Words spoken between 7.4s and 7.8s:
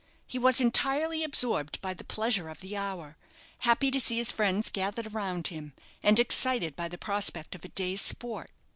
of a